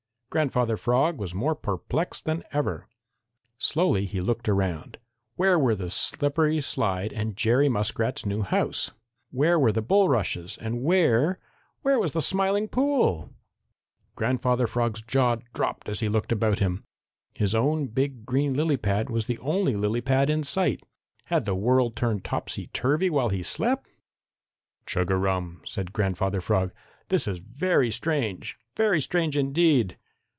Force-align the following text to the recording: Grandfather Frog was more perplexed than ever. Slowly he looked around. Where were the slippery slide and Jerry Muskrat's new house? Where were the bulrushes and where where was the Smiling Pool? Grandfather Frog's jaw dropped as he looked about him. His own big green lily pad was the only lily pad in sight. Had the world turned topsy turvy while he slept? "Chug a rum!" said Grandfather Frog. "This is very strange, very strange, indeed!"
Grandfather 0.31 0.77
Frog 0.77 1.17
was 1.17 1.33
more 1.33 1.55
perplexed 1.55 2.23
than 2.23 2.41
ever. 2.53 2.87
Slowly 3.57 4.05
he 4.05 4.21
looked 4.21 4.47
around. 4.47 4.97
Where 5.35 5.59
were 5.59 5.75
the 5.75 5.89
slippery 5.89 6.61
slide 6.61 7.11
and 7.11 7.35
Jerry 7.35 7.67
Muskrat's 7.67 8.25
new 8.25 8.41
house? 8.41 8.91
Where 9.31 9.59
were 9.59 9.73
the 9.73 9.81
bulrushes 9.81 10.57
and 10.57 10.81
where 10.83 11.37
where 11.81 11.99
was 11.99 12.13
the 12.13 12.21
Smiling 12.21 12.69
Pool? 12.69 13.33
Grandfather 14.15 14.67
Frog's 14.67 15.01
jaw 15.01 15.35
dropped 15.53 15.89
as 15.89 15.99
he 15.99 16.07
looked 16.07 16.31
about 16.31 16.59
him. 16.59 16.85
His 17.33 17.53
own 17.53 17.87
big 17.87 18.25
green 18.25 18.53
lily 18.53 18.77
pad 18.77 19.09
was 19.09 19.25
the 19.25 19.37
only 19.39 19.75
lily 19.75 19.99
pad 19.99 20.29
in 20.29 20.43
sight. 20.45 20.81
Had 21.25 21.43
the 21.43 21.55
world 21.55 21.97
turned 21.97 22.23
topsy 22.23 22.67
turvy 22.67 23.09
while 23.09 23.27
he 23.31 23.43
slept? 23.43 23.89
"Chug 24.85 25.11
a 25.11 25.17
rum!" 25.17 25.59
said 25.65 25.91
Grandfather 25.91 26.39
Frog. 26.39 26.71
"This 27.09 27.27
is 27.27 27.39
very 27.39 27.91
strange, 27.91 28.57
very 28.77 29.01
strange, 29.01 29.35
indeed!" 29.35 29.97